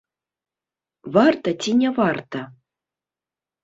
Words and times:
Варта 1.19 1.49
ці 1.61 1.71
не 1.85 1.89
варта? 2.01 2.39